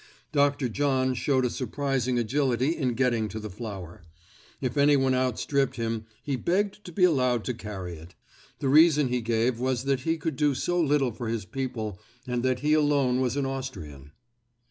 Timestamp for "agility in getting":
2.17-3.27